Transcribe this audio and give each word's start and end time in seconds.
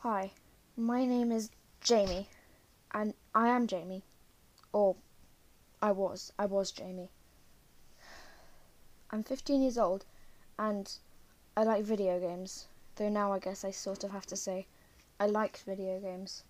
Hi, 0.00 0.32
my 0.76 1.06
name 1.06 1.32
is 1.32 1.50
Jamie, 1.80 2.28
and 2.92 3.14
I 3.34 3.48
am 3.48 3.66
Jamie. 3.66 4.04
Or, 4.70 4.94
I 5.80 5.90
was. 5.90 6.34
I 6.38 6.44
was 6.44 6.70
Jamie. 6.70 7.08
I'm 9.10 9.24
15 9.24 9.62
years 9.62 9.78
old, 9.78 10.04
and 10.58 10.92
I 11.56 11.64
like 11.64 11.82
video 11.82 12.20
games. 12.20 12.68
Though 12.96 13.08
now 13.08 13.32
I 13.32 13.38
guess 13.38 13.64
I 13.64 13.70
sort 13.70 14.04
of 14.04 14.10
have 14.10 14.26
to 14.26 14.36
say, 14.36 14.66
I 15.18 15.26
like 15.26 15.56
video 15.64 15.98
games. 15.98 16.44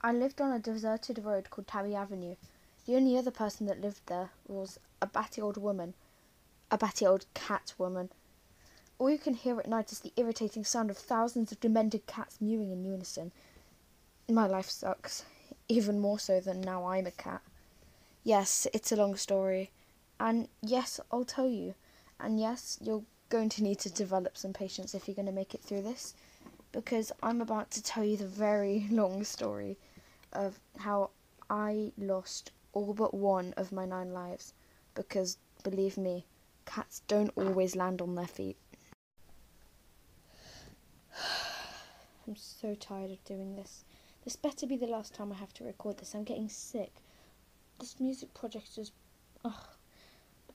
I 0.00 0.12
lived 0.12 0.40
on 0.40 0.50
a 0.50 0.58
deserted 0.58 1.22
road 1.24 1.50
called 1.50 1.68
Tabby 1.68 1.94
Avenue. 1.94 2.36
The 2.86 2.96
only 2.96 3.18
other 3.18 3.30
person 3.30 3.66
that 3.66 3.82
lived 3.82 4.00
there 4.06 4.30
was 4.48 4.80
a 5.02 5.06
batty 5.06 5.42
old 5.42 5.58
woman. 5.58 5.92
A 6.70 6.78
batty 6.78 7.06
old 7.06 7.26
cat 7.34 7.74
woman. 7.76 8.10
All 9.02 9.10
you 9.10 9.18
can 9.18 9.34
hear 9.34 9.58
at 9.58 9.68
night 9.68 9.90
is 9.90 9.98
the 9.98 10.12
irritating 10.16 10.64
sound 10.64 10.88
of 10.88 10.96
thousands 10.96 11.50
of 11.50 11.58
demented 11.58 12.06
cats 12.06 12.40
mewing 12.40 12.70
in 12.70 12.84
unison. 12.84 13.32
My 14.30 14.46
life 14.46 14.70
sucks, 14.70 15.24
even 15.68 15.98
more 15.98 16.20
so 16.20 16.38
than 16.38 16.60
now 16.60 16.86
I'm 16.86 17.08
a 17.08 17.10
cat. 17.10 17.42
Yes, 18.22 18.68
it's 18.72 18.92
a 18.92 18.96
long 18.96 19.16
story. 19.16 19.72
And 20.20 20.46
yes, 20.60 21.00
I'll 21.10 21.24
tell 21.24 21.48
you. 21.48 21.74
And 22.20 22.38
yes, 22.38 22.78
you're 22.80 23.02
going 23.28 23.48
to 23.48 23.64
need 23.64 23.80
to 23.80 23.90
develop 23.90 24.36
some 24.36 24.52
patience 24.52 24.94
if 24.94 25.08
you're 25.08 25.16
going 25.16 25.26
to 25.26 25.32
make 25.32 25.52
it 25.52 25.62
through 25.62 25.82
this. 25.82 26.14
Because 26.70 27.10
I'm 27.24 27.40
about 27.40 27.72
to 27.72 27.82
tell 27.82 28.04
you 28.04 28.16
the 28.16 28.28
very 28.28 28.86
long 28.92 29.24
story 29.24 29.78
of 30.32 30.60
how 30.78 31.10
I 31.50 31.90
lost 31.98 32.52
all 32.72 32.94
but 32.94 33.12
one 33.12 33.52
of 33.56 33.72
my 33.72 33.84
nine 33.84 34.14
lives. 34.14 34.54
Because, 34.94 35.38
believe 35.64 35.98
me, 35.98 36.24
cats 36.66 37.02
don't 37.08 37.32
always 37.34 37.74
land 37.74 38.00
on 38.00 38.14
their 38.14 38.28
feet. 38.28 38.56
I'm 42.26 42.36
so 42.36 42.74
tired 42.74 43.10
of 43.10 43.24
doing 43.24 43.56
this. 43.56 43.84
This 44.24 44.36
better 44.36 44.66
be 44.66 44.76
the 44.76 44.86
last 44.86 45.14
time 45.14 45.32
I 45.32 45.36
have 45.36 45.52
to 45.54 45.64
record 45.64 45.98
this. 45.98 46.14
I'm 46.14 46.24
getting 46.24 46.48
sick. 46.48 46.92
This 47.80 47.98
music 47.98 48.32
project 48.34 48.78
is. 48.78 48.92
Ugh. 49.44 49.66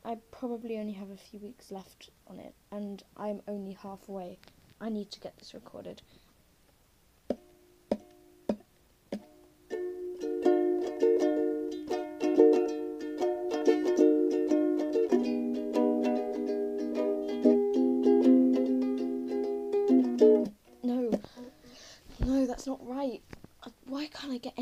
I 0.05 0.17
probably 0.31 0.77
only 0.77 0.93
have 0.93 1.09
a 1.09 1.17
few 1.17 1.39
weeks 1.39 1.69
left 1.71 2.09
on 2.27 2.39
it, 2.39 2.53
and 2.71 3.03
I'm 3.17 3.41
only 3.47 3.73
halfway. 3.73 4.39
I 4.79 4.87
need 4.87 5.11
to 5.11 5.19
get 5.19 5.37
this 5.37 5.53
recorded. 5.53 6.01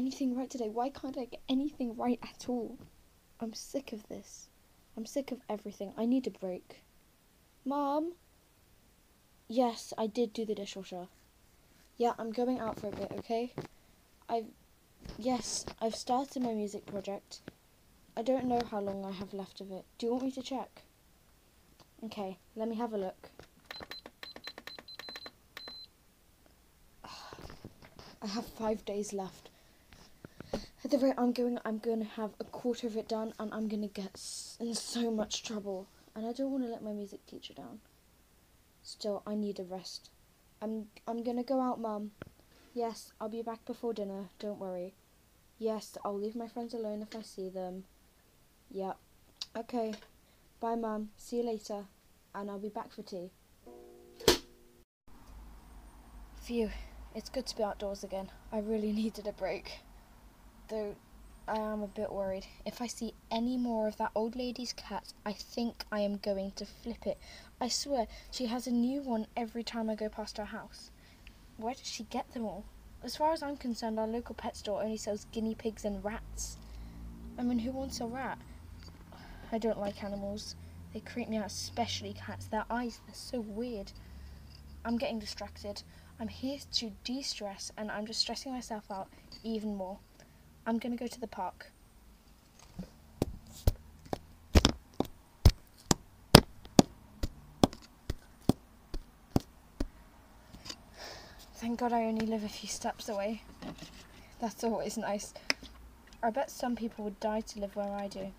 Anything 0.05 0.35
right 0.37 0.51
today? 0.51 0.69
Why 0.69 0.89
can't 0.89 1.17
I 1.17 1.25
get 1.25 1.41
anything 1.49 1.97
right 1.97 2.19
at 2.21 2.47
all? 2.47 2.77
I'm 3.39 3.55
sick 3.55 3.91
of 3.91 4.07
this. 4.07 4.49
I'm 4.95 5.07
sick 5.07 5.31
of 5.31 5.39
everything. 5.49 5.93
I 5.97 6.05
need 6.05 6.27
a 6.27 6.29
break. 6.29 6.83
Mom? 7.65 8.13
Yes, 9.47 9.95
I 9.97 10.05
did 10.05 10.31
do 10.31 10.45
the 10.45 10.53
dishwasher. 10.53 11.07
Yeah, 11.97 12.13
I'm 12.19 12.31
going 12.31 12.59
out 12.59 12.79
for 12.79 12.87
a 12.87 12.91
bit, 12.91 13.11
okay? 13.17 13.51
I've. 14.29 14.45
Yes, 15.17 15.65
I've 15.81 15.95
started 15.95 16.43
my 16.43 16.53
music 16.53 16.85
project. 16.85 17.39
I 18.15 18.21
don't 18.21 18.45
know 18.45 18.61
how 18.69 18.81
long 18.81 19.03
I 19.05 19.11
have 19.11 19.33
left 19.33 19.59
of 19.59 19.71
it. 19.71 19.85
Do 19.97 20.05
you 20.05 20.11
want 20.11 20.25
me 20.25 20.31
to 20.33 20.43
check? 20.43 20.83
Okay, 22.03 22.37
let 22.55 22.69
me 22.69 22.75
have 22.75 22.93
a 22.93 22.97
look. 22.97 23.29
I 28.21 28.27
have 28.27 28.45
five 28.45 28.85
days 28.85 29.11
left. 29.11 29.49
At 30.85 30.91
the 30.91 30.99
rate 30.99 31.15
I'm 31.17 31.31
going, 31.31 31.57
I'm 31.65 31.79
going 31.79 31.97
to 31.97 32.05
have 32.05 32.35
a 32.39 32.43
quarter 32.43 32.85
of 32.85 32.95
it 32.95 33.07
done, 33.07 33.33
and 33.39 33.51
I'm 33.51 33.67
going 33.67 33.81
to 33.81 33.87
get 33.87 34.21
in 34.59 34.75
so 34.75 35.09
much 35.09 35.41
trouble. 35.41 35.87
And 36.15 36.27
I 36.27 36.31
don't 36.31 36.51
want 36.51 36.63
to 36.63 36.69
let 36.69 36.83
my 36.83 36.93
music 36.93 37.25
teacher 37.25 37.55
down. 37.55 37.79
Still, 38.83 39.23
I 39.25 39.33
need 39.33 39.59
a 39.59 39.63
rest. 39.63 40.11
I'm 40.61 40.85
I'm 41.07 41.23
going 41.23 41.37
to 41.37 41.43
go 41.43 41.59
out, 41.59 41.81
Mum. 41.81 42.11
Yes, 42.75 43.13
I'll 43.19 43.29
be 43.29 43.41
back 43.41 43.65
before 43.65 43.95
dinner. 43.95 44.29
Don't 44.37 44.59
worry. 44.59 44.93
Yes, 45.57 45.97
I'll 46.05 46.19
leave 46.19 46.35
my 46.35 46.47
friends 46.47 46.75
alone 46.75 47.01
if 47.01 47.17
I 47.17 47.23
see 47.23 47.49
them. 47.49 47.85
Yep. 48.69 48.97
Okay. 49.57 49.95
Bye, 50.59 50.75
Mum. 50.75 51.09
See 51.17 51.37
you 51.37 51.43
later. 51.47 51.85
And 52.35 52.51
I'll 52.51 52.59
be 52.59 52.69
back 52.69 52.91
for 52.91 53.01
tea. 53.01 53.31
Phew. 56.43 56.69
It's 57.15 57.29
good 57.29 57.47
to 57.47 57.57
be 57.57 57.63
outdoors 57.63 58.03
again. 58.03 58.29
I 58.51 58.59
really 58.59 58.91
needed 59.01 59.25
a 59.25 59.33
break. 59.33 59.79
Though 60.67 60.95
I 61.47 61.59
am 61.59 61.83
a 61.83 61.87
bit 61.87 62.11
worried. 62.11 62.47
If 62.65 62.81
I 62.81 62.87
see 62.87 63.13
any 63.29 63.55
more 63.55 63.87
of 63.87 63.97
that 63.97 64.11
old 64.15 64.35
lady's 64.35 64.73
cat, 64.73 65.13
I 65.23 65.31
think 65.31 65.85
I 65.91 65.99
am 65.99 66.17
going 66.17 66.53
to 66.53 66.65
flip 66.65 67.05
it. 67.05 67.19
I 67.61 67.67
swear, 67.67 68.07
she 68.31 68.47
has 68.47 68.65
a 68.65 68.71
new 68.71 69.01
one 69.01 69.27
every 69.37 69.63
time 69.63 69.87
I 69.89 69.95
go 69.95 70.09
past 70.09 70.37
her 70.37 70.45
house. 70.45 70.89
Where 71.57 71.75
does 71.75 71.85
she 71.85 72.03
get 72.05 72.33
them 72.33 72.45
all? 72.45 72.65
As 73.03 73.15
far 73.15 73.31
as 73.31 73.43
I'm 73.43 73.57
concerned, 73.57 73.99
our 73.99 74.07
local 74.07 74.33
pet 74.33 74.57
store 74.57 74.81
only 74.81 74.97
sells 74.97 75.27
guinea 75.31 75.53
pigs 75.53 75.85
and 75.85 76.03
rats. 76.03 76.57
I 77.37 77.43
mean, 77.43 77.59
who 77.59 77.71
wants 77.71 78.01
a 78.01 78.07
rat? 78.07 78.39
I 79.51 79.59
don't 79.59 79.79
like 79.79 80.03
animals. 80.03 80.55
They 80.93 81.01
creep 81.01 81.29
me 81.29 81.37
out, 81.37 81.45
especially 81.45 82.13
cats. 82.13 82.47
Their 82.47 82.65
eyes, 82.71 83.01
they're 83.05 83.13
so 83.13 83.41
weird. 83.41 83.91
I'm 84.83 84.97
getting 84.97 85.19
distracted. 85.19 85.83
I'm 86.19 86.27
here 86.27 86.57
to 86.73 86.91
de 87.03 87.21
stress, 87.21 87.71
and 87.77 87.91
I'm 87.91 88.07
just 88.07 88.21
stressing 88.21 88.51
myself 88.51 88.89
out 88.89 89.09
even 89.43 89.75
more. 89.75 89.99
I'm 90.67 90.79
going 90.79 90.97
to 90.97 91.03
go 91.03 91.07
to 91.07 91.19
the 91.21 91.27
park. 91.27 91.67
Thank 101.55 101.79
God 101.79 101.93
I 101.93 102.03
only 102.03 102.25
live 102.25 102.43
a 102.43 102.49
few 102.49 102.67
steps 102.67 103.09
away. 103.09 103.41
That's 104.39 104.63
always 104.63 104.97
nice. 104.97 105.33
I 106.21 106.29
bet 106.31 106.49
some 106.49 106.75
people 106.75 107.05
would 107.05 107.19
die 107.19 107.41
to 107.41 107.59
live 107.59 107.75
where 107.75 107.91
I 107.91 108.07
do. 108.07 108.31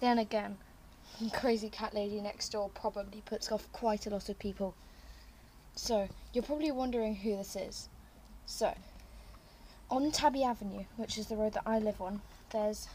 Then 0.00 0.18
again, 0.18 0.58
crazy 1.32 1.68
cat 1.68 1.94
lady 1.94 2.20
next 2.20 2.50
door 2.50 2.70
probably 2.74 3.22
puts 3.24 3.50
off 3.50 3.70
quite 3.72 4.06
a 4.06 4.10
lot 4.10 4.28
of 4.28 4.38
people. 4.38 4.74
So, 5.74 6.08
you're 6.32 6.44
probably 6.44 6.70
wondering 6.70 7.16
who 7.16 7.36
this 7.36 7.56
is. 7.56 7.88
So, 8.46 8.74
on 9.90 10.10
Tabby 10.10 10.42
Avenue, 10.42 10.84
which 10.96 11.18
is 11.18 11.26
the 11.26 11.36
road 11.36 11.54
that 11.54 11.62
I 11.66 11.78
live 11.78 12.00
on, 12.00 12.20
there's 12.50 12.88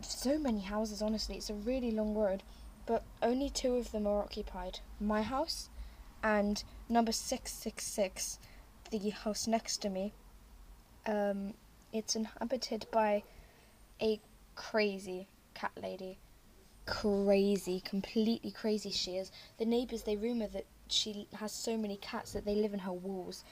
so 0.00 0.38
many 0.38 0.60
houses, 0.60 1.02
honestly. 1.02 1.36
It's 1.36 1.50
a 1.50 1.54
really 1.54 1.90
long 1.90 2.14
road, 2.14 2.42
but 2.86 3.04
only 3.22 3.50
two 3.50 3.76
of 3.76 3.92
them 3.92 4.06
are 4.06 4.22
occupied 4.22 4.80
my 5.00 5.22
house 5.22 5.68
and 6.22 6.62
number 6.88 7.12
666, 7.12 8.38
the 8.90 9.10
house 9.10 9.46
next 9.46 9.78
to 9.78 9.88
me. 9.88 10.12
Um, 11.06 11.54
it's 11.92 12.14
inhabited 12.14 12.86
by 12.90 13.22
a 14.00 14.20
crazy 14.54 15.26
cat 15.54 15.72
lady. 15.80 16.18
Crazy, 16.86 17.80
completely 17.80 18.50
crazy 18.50 18.90
she 18.90 19.16
is. 19.16 19.30
The 19.58 19.64
neighbours, 19.64 20.02
they 20.02 20.16
rumour 20.16 20.48
that 20.48 20.66
she 20.88 21.28
has 21.34 21.52
so 21.52 21.76
many 21.76 21.96
cats 21.96 22.32
that 22.32 22.44
they 22.44 22.54
live 22.54 22.72
in 22.72 22.80
her 22.80 22.92
walls. 22.92 23.44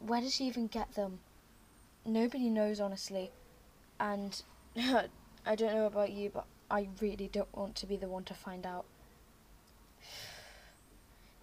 Where 0.00 0.20
does 0.20 0.34
she 0.34 0.44
even 0.44 0.66
get 0.66 0.94
them? 0.94 1.20
Nobody 2.06 2.50
knows, 2.50 2.80
honestly. 2.80 3.30
And 3.98 4.42
I 4.76 5.54
don't 5.54 5.74
know 5.74 5.86
about 5.86 6.12
you, 6.12 6.30
but 6.30 6.46
I 6.70 6.88
really 7.00 7.28
don't 7.28 7.54
want 7.56 7.76
to 7.76 7.86
be 7.86 7.96
the 7.96 8.08
one 8.08 8.24
to 8.24 8.34
find 8.34 8.66
out. 8.66 8.84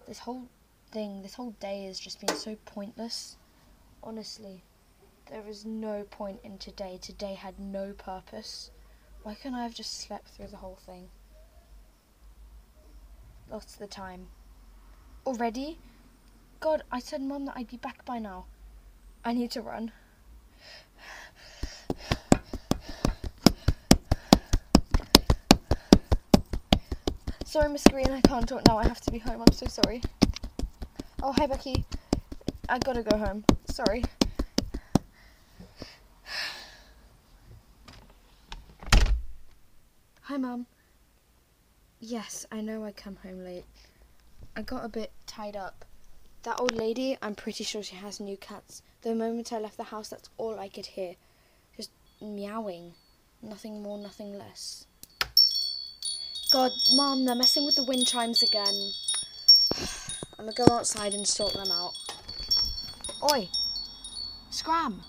This 0.08 0.18
whole 0.18 0.48
thing, 0.90 1.22
this 1.22 1.34
whole 1.34 1.54
day 1.60 1.84
has 1.84 2.00
just 2.00 2.20
been 2.20 2.34
so 2.34 2.56
pointless. 2.64 3.36
Honestly, 4.02 4.64
there 5.30 5.46
is 5.48 5.64
no 5.64 6.02
point 6.10 6.40
in 6.42 6.58
today. 6.58 6.98
Today 7.00 7.34
had 7.34 7.58
no 7.58 7.92
purpose. 7.92 8.70
Why 9.22 9.34
can't 9.34 9.54
I 9.54 9.62
have 9.62 9.74
just 9.74 10.00
slept 10.00 10.28
through 10.28 10.48
the 10.48 10.56
whole 10.56 10.78
thing? 10.84 11.08
Lost 13.48 13.78
the 13.78 13.86
time. 13.86 14.26
Already? 15.24 15.78
God, 16.58 16.82
I 16.90 16.98
said 16.98 17.22
Mum 17.22 17.44
that 17.46 17.56
I'd 17.56 17.68
be 17.68 17.76
back 17.76 18.04
by 18.04 18.18
now. 18.18 18.46
I 19.24 19.32
need 19.32 19.52
to 19.52 19.62
run. 19.62 19.92
Sorry, 27.52 27.68
Miss 27.68 27.84
Green, 27.84 28.10
I 28.10 28.22
can't 28.22 28.48
talk 28.48 28.66
now. 28.66 28.78
I 28.78 28.84
have 28.84 29.02
to 29.02 29.10
be 29.10 29.18
home. 29.18 29.42
I'm 29.42 29.52
so 29.52 29.66
sorry. 29.66 30.00
Oh, 31.22 31.32
hi, 31.32 31.46
Becky. 31.46 31.84
I 32.66 32.78
gotta 32.78 33.02
go 33.02 33.18
home. 33.18 33.44
Sorry. 33.66 34.02
Hi, 40.22 40.38
Mum. 40.38 40.64
Yes, 42.00 42.46
I 42.50 42.62
know 42.62 42.86
I 42.86 42.92
come 42.92 43.16
home 43.16 43.44
late. 43.44 43.66
I 44.56 44.62
got 44.62 44.86
a 44.86 44.88
bit 44.88 45.12
tied 45.26 45.54
up. 45.54 45.84
That 46.44 46.58
old 46.58 46.74
lady, 46.74 47.18
I'm 47.20 47.34
pretty 47.34 47.64
sure 47.64 47.82
she 47.82 47.96
has 47.96 48.18
new 48.18 48.38
cats. 48.38 48.80
The 49.02 49.14
moment 49.14 49.52
I 49.52 49.58
left 49.58 49.76
the 49.76 49.84
house, 49.84 50.08
that's 50.08 50.30
all 50.38 50.58
I 50.58 50.70
could 50.70 50.86
hear. 50.86 51.16
Just 51.76 51.90
meowing. 52.18 52.94
Nothing 53.42 53.82
more, 53.82 53.98
nothing 53.98 54.38
less. 54.38 54.86
God, 56.52 56.72
Mom, 56.92 57.24
they're 57.24 57.34
messing 57.34 57.64
with 57.64 57.76
the 57.76 57.82
wind 57.82 58.06
chimes 58.06 58.42
again. 58.42 58.92
I'm 60.38 60.44
gonna 60.44 60.52
go 60.52 60.66
outside 60.70 61.14
and 61.14 61.26
sort 61.26 61.54
them 61.54 61.70
out. 61.70 61.94
Oi! 63.32 63.48
Scram! 64.50 65.00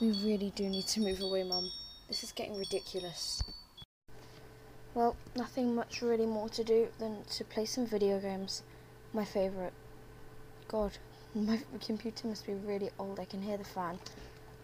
We 0.00 0.12
really 0.12 0.52
do 0.54 0.68
need 0.68 0.86
to 0.86 1.00
move 1.00 1.20
away, 1.20 1.42
Mum. 1.42 1.72
This 2.06 2.22
is 2.22 2.30
getting 2.30 2.56
ridiculous. 2.56 3.42
Well, 4.94 5.16
nothing 5.34 5.74
much 5.74 6.00
really 6.00 6.26
more 6.26 6.48
to 6.50 6.62
do 6.62 6.90
than 7.00 7.24
to 7.24 7.42
play 7.42 7.64
some 7.64 7.86
video 7.86 8.20
games. 8.20 8.62
My 9.12 9.24
favourite. 9.24 9.72
God, 10.68 10.92
my 11.34 11.58
computer 11.84 12.28
must 12.28 12.46
be 12.46 12.54
really 12.54 12.90
old. 13.00 13.18
I 13.18 13.24
can 13.24 13.42
hear 13.42 13.56
the 13.56 13.64
fan. 13.64 13.98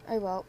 Oh 0.09 0.21
well. 0.21 0.47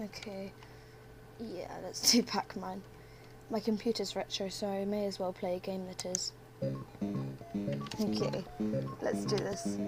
Okay. 0.00 0.52
Yeah, 1.40 1.70
let's 1.82 2.10
do 2.10 2.22
Pac-Man. 2.34 2.82
My 3.50 3.60
computer's 3.60 4.16
retro, 4.16 4.48
so 4.48 4.66
I 4.66 4.84
may 4.84 5.06
as 5.06 5.18
well 5.18 5.32
play 5.32 5.56
a 5.56 5.60
game 5.60 5.86
that 5.86 6.06
is. 6.06 6.32
Okay, 8.00 8.44
let's 9.02 9.24
do 9.24 9.36
this. 9.36 9.78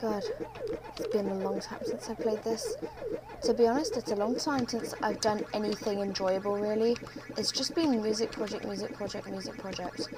God, 0.00 0.22
it's 0.98 1.08
been 1.08 1.28
a 1.28 1.34
long 1.36 1.60
time 1.60 1.78
since 1.84 2.10
I 2.10 2.14
played 2.14 2.42
this. 2.42 2.76
To 3.44 3.54
be 3.54 3.66
honest, 3.66 3.96
it's 3.96 4.10
a 4.10 4.16
long 4.16 4.34
time 4.36 4.66
since 4.66 4.94
I've 5.02 5.20
done 5.20 5.44
anything 5.54 6.00
enjoyable, 6.00 6.58
really. 6.58 6.96
It's 7.36 7.52
just 7.52 7.74
been 7.74 8.02
music 8.02 8.32
project, 8.32 8.64
music 8.66 8.92
project, 8.94 9.28
music 9.30 9.56
project. 9.56 10.08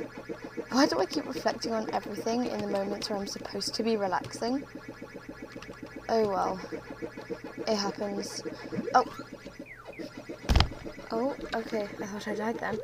Why 0.70 0.86
do 0.86 0.98
I 0.98 1.06
keep 1.06 1.26
reflecting 1.26 1.72
on 1.72 1.88
everything 1.92 2.46
in 2.46 2.58
the 2.60 2.66
moments 2.66 3.08
where 3.08 3.18
I'm 3.18 3.26
supposed 3.26 3.74
to 3.74 3.82
be 3.82 3.96
relaxing? 3.96 4.64
Oh 6.08 6.28
well. 6.28 6.60
It 7.66 7.76
happens. 7.76 8.42
Oh! 8.94 9.04
Oh, 11.10 11.36
okay. 11.54 11.88
I 12.00 12.06
thought 12.06 12.28
I 12.28 12.34
died 12.34 12.58
then. 12.58 12.78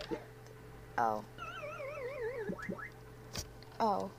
Oh. 0.99 1.25
Oh. 3.79 4.11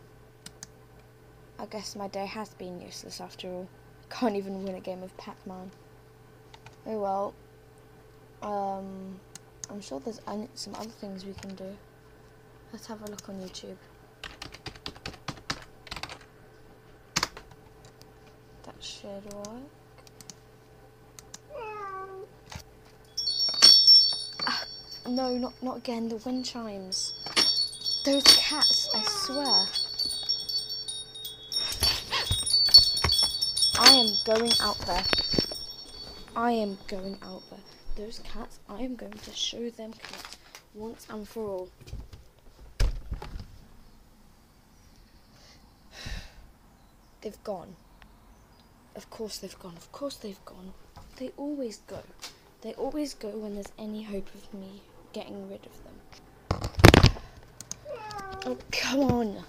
I 1.60 1.65
guess 1.65 1.95
my 1.95 2.07
day 2.10 2.25
has 2.25 2.50
been 2.54 2.81
useless 2.81 3.21
after 3.21 3.48
all. 3.48 3.68
Can't 4.10 4.36
even 4.36 4.63
win 4.63 4.75
a 4.75 4.81
game 4.81 5.01
of 5.04 5.15
Pac-Man. 5.18 5.71
Oh 6.86 7.00
well. 7.00 7.33
Um, 8.42 9.19
I'm 9.69 9.81
sure 9.81 10.00
there's 10.00 10.19
some 10.54 10.75
other 10.75 10.89
things 10.89 11.25
we 11.25 11.33
can 11.33 11.56
do. 11.56 11.75
Let's 12.73 12.87
have 12.87 13.03
a 13.03 13.05
look 13.05 13.29
on 13.29 13.39
YouTube. 13.39 13.75
That 18.63 18.73
should 18.79 19.31
work. 19.31 19.47
Ah, 24.47 24.63
no, 25.07 25.37
not 25.37 25.53
not 25.61 25.77
again. 25.77 26.09
The 26.09 26.15
wind 26.15 26.45
chimes. 26.45 27.13
Those 28.05 28.23
cats, 28.23 28.89
I 28.95 29.03
swear. 29.03 29.67
I 33.79 33.89
am 33.91 34.07
going 34.25 34.51
out 34.59 34.79
there. 34.79 35.03
I 36.35 36.51
am 36.53 36.79
going 36.87 37.19
out 37.21 37.43
there. 37.51 37.59
Those 37.95 38.19
cats, 38.23 38.59
I 38.67 38.81
am 38.81 38.95
going 38.95 39.13
to 39.13 39.31
show 39.31 39.69
them 39.69 39.93
cats 39.93 40.37
once 40.73 41.05
and 41.11 41.27
for 41.27 41.45
all. 41.47 41.69
They've 47.23 47.43
gone. 47.45 47.77
Of 48.97 49.09
course 49.09 49.37
they've 49.37 49.57
gone. 49.57 49.77
Of 49.77 49.89
course 49.93 50.17
they've 50.17 50.43
gone. 50.43 50.73
They 51.15 51.31
always 51.37 51.77
go. 51.87 51.99
They 52.61 52.73
always 52.73 53.13
go 53.13 53.29
when 53.29 53.53
there's 53.53 53.71
any 53.79 54.03
hope 54.03 54.27
of 54.35 54.53
me 54.53 54.81
getting 55.13 55.49
rid 55.49 55.61
of 55.65 55.83
them. 55.85 57.11
Oh, 58.45 58.57
come 58.73 58.99
on. 58.99 59.43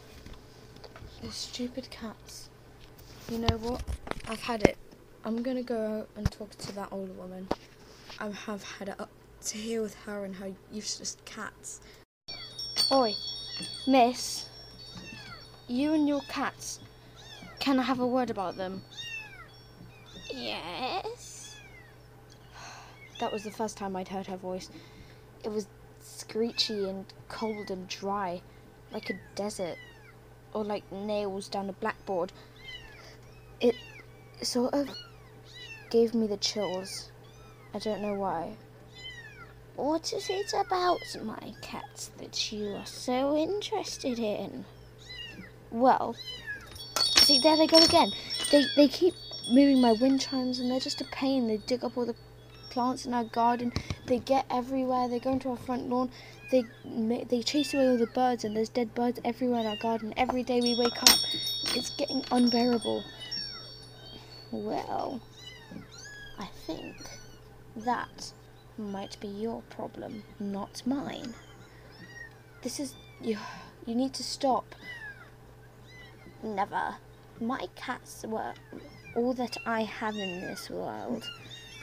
Those 1.20 1.34
stupid 1.34 1.90
cats. 1.90 2.48
You 3.28 3.38
know 3.38 3.56
what? 3.56 3.82
I've 4.28 4.42
had 4.42 4.62
it. 4.62 4.78
I'm 5.24 5.42
going 5.42 5.56
to 5.56 5.64
go 5.64 6.06
and 6.16 6.30
talk 6.30 6.56
to 6.56 6.72
that 6.76 6.92
old 6.92 7.16
woman. 7.18 7.48
I 8.20 8.28
have 8.30 8.62
had 8.62 8.90
it 8.90 9.00
up 9.00 9.10
to 9.46 9.58
here 9.58 9.82
with 9.82 9.96
her 10.06 10.24
and 10.24 10.36
her 10.36 10.52
useless 10.70 11.16
cats. 11.24 11.80
Oi, 12.92 13.14
miss. 13.88 14.46
You 15.66 15.94
and 15.94 16.06
your 16.06 16.20
cats 16.28 16.78
can 17.64 17.78
I 17.78 17.82
have 17.82 18.00
a 18.00 18.06
word 18.06 18.28
about 18.28 18.58
them? 18.58 18.82
Yes. 20.30 21.56
That 23.20 23.32
was 23.32 23.42
the 23.42 23.50
first 23.50 23.78
time 23.78 23.96
I'd 23.96 24.08
heard 24.08 24.26
her 24.26 24.36
voice. 24.36 24.68
It 25.42 25.48
was 25.50 25.66
screechy 25.98 26.86
and 26.90 27.06
cold 27.30 27.70
and 27.70 27.88
dry, 27.88 28.42
like 28.92 29.08
a 29.08 29.18
desert, 29.34 29.78
or 30.52 30.62
like 30.62 30.84
nails 30.92 31.48
down 31.48 31.70
a 31.70 31.72
blackboard. 31.72 32.32
It 33.62 33.76
sort 34.42 34.74
of 34.74 34.90
gave 35.88 36.14
me 36.14 36.26
the 36.26 36.36
chills. 36.36 37.10
I 37.72 37.78
don't 37.78 38.02
know 38.02 38.12
why. 38.12 38.56
What 39.76 40.12
is 40.12 40.28
it 40.28 40.52
about 40.52 41.00
my 41.24 41.54
cats 41.62 42.10
that 42.18 42.52
you 42.52 42.74
are 42.74 42.84
so 42.84 43.34
interested 43.38 44.18
in? 44.18 44.66
Well, 45.70 46.14
See, 47.24 47.38
there 47.38 47.56
they 47.56 47.66
go 47.66 47.78
again. 47.78 48.12
They 48.50 48.66
they 48.76 48.86
keep 48.86 49.14
moving 49.50 49.80
my 49.80 49.92
wind 49.92 50.20
chimes, 50.20 50.58
and 50.58 50.70
they're 50.70 50.78
just 50.78 51.00
a 51.00 51.06
pain. 51.06 51.48
They 51.48 51.56
dig 51.56 51.82
up 51.82 51.96
all 51.96 52.04
the 52.04 52.14
plants 52.68 53.06
in 53.06 53.14
our 53.14 53.24
garden. 53.24 53.72
They 54.04 54.18
get 54.18 54.44
everywhere. 54.50 55.08
They 55.08 55.20
go 55.20 55.32
into 55.32 55.48
our 55.48 55.56
front 55.56 55.88
lawn. 55.88 56.10
They 56.50 56.64
they 56.84 57.42
chase 57.42 57.72
away 57.72 57.88
all 57.88 57.96
the 57.96 58.08
birds, 58.08 58.44
and 58.44 58.54
there's 58.54 58.68
dead 58.68 58.94
birds 58.94 59.20
everywhere 59.24 59.60
in 59.60 59.66
our 59.66 59.78
garden. 59.78 60.12
Every 60.18 60.42
day 60.42 60.60
we 60.60 60.76
wake 60.78 61.02
up, 61.02 61.18
it's 61.74 61.88
getting 61.96 62.22
unbearable. 62.30 63.02
Well, 64.50 65.22
I 66.38 66.48
think 66.66 66.94
that 67.74 68.32
might 68.76 69.18
be 69.18 69.28
your 69.28 69.62
problem, 69.70 70.24
not 70.38 70.82
mine. 70.84 71.32
This 72.60 72.78
is 72.78 72.92
you. 73.22 73.38
You 73.86 73.94
need 73.94 74.12
to 74.12 74.22
stop. 74.22 74.74
Never. 76.42 76.96
My 77.40 77.66
cats 77.74 78.24
were 78.26 78.54
all 79.16 79.34
that 79.34 79.56
I 79.66 79.82
have 79.82 80.16
in 80.16 80.40
this 80.40 80.70
world. 80.70 81.28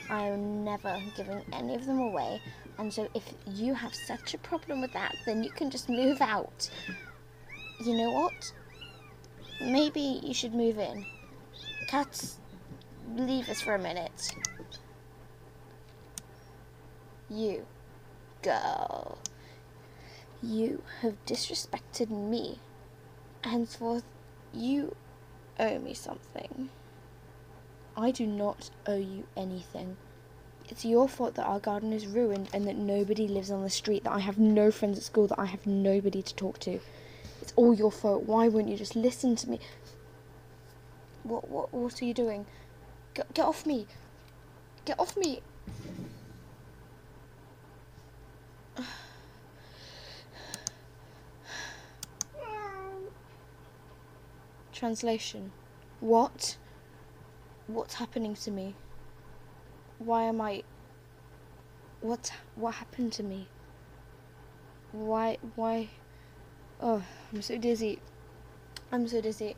I 0.09 0.23
am 0.23 0.63
never 0.63 1.01
giving 1.15 1.41
any 1.53 1.75
of 1.75 1.85
them 1.85 1.99
away. 1.99 2.41
And 2.77 2.93
so 2.93 3.07
if 3.13 3.23
you 3.45 3.73
have 3.73 3.93
such 3.93 4.33
a 4.33 4.37
problem 4.37 4.81
with 4.81 4.93
that, 4.93 5.15
then 5.25 5.43
you 5.43 5.51
can 5.51 5.69
just 5.69 5.89
move 5.89 6.21
out. 6.21 6.69
You 7.85 7.95
know 7.95 8.11
what? 8.11 8.53
Maybe 9.61 10.19
you 10.23 10.33
should 10.33 10.53
move 10.53 10.79
in. 10.79 11.05
Cats, 11.87 12.39
leave 13.15 13.49
us 13.49 13.61
for 13.61 13.75
a 13.75 13.79
minute. 13.79 14.33
You, 17.29 17.65
girl, 18.41 19.17
you 20.41 20.81
have 21.01 21.23
disrespected 21.25 22.09
me. 22.09 22.59
Henceforth, 23.43 24.03
you 24.53 24.95
owe 25.61 25.79
me 25.79 25.93
something. 25.93 26.69
I 27.95 28.11
do 28.11 28.25
not 28.25 28.69
owe 28.85 28.97
you 28.97 29.25
anything. 29.37 29.95
It's 30.69 30.85
your 30.85 31.07
fault 31.07 31.35
that 31.35 31.45
our 31.45 31.59
garden 31.59 31.93
is 31.93 32.07
ruined 32.07 32.49
and 32.53 32.65
that 32.65 32.77
nobody 32.77 33.27
lives 33.27 33.51
on 33.51 33.61
the 33.61 33.69
street, 33.69 34.05
that 34.05 34.13
I 34.13 34.19
have 34.19 34.39
no 34.39 34.71
friends 34.71 34.97
at 34.97 35.03
school, 35.03 35.27
that 35.27 35.39
I 35.39 35.45
have 35.45 35.67
nobody 35.67 36.21
to 36.21 36.35
talk 36.35 36.59
to. 36.59 36.79
It's 37.41 37.53
all 37.55 37.73
your 37.73 37.91
fault. 37.91 38.23
Why 38.23 38.47
won't 38.47 38.69
you 38.69 38.77
just 38.77 38.95
listen 38.95 39.35
to 39.37 39.49
me? 39.49 39.59
What 41.23 41.49
what 41.49 41.73
what 41.73 42.01
are 42.01 42.05
you 42.05 42.13
doing? 42.13 42.45
Get, 43.13 43.33
get 43.33 43.45
off 43.45 43.65
me. 43.65 43.87
Get 44.85 44.99
off 44.99 45.17
me. 45.17 45.41
Translation. 54.81 55.51
What? 55.99 56.57
What's 57.67 57.93
happening 57.93 58.33
to 58.33 58.49
me? 58.49 58.73
Why 59.99 60.23
am 60.23 60.41
I... 60.41 60.63
What, 61.99 62.33
what 62.55 62.73
happened 62.73 63.13
to 63.13 63.21
me? 63.21 63.47
Why, 64.91 65.37
why... 65.53 65.89
Oh, 66.81 67.03
I'm 67.31 67.43
so 67.43 67.59
dizzy. 67.59 67.99
I'm 68.91 69.07
so 69.07 69.21
dizzy. 69.21 69.55